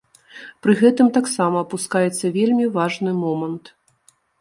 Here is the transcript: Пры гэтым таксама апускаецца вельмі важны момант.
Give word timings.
Пры 0.65 0.73
гэтым 0.81 1.11
таксама 1.19 1.63
апускаецца 1.65 2.35
вельмі 2.41 2.65
важны 2.81 3.11
момант. 3.23 3.65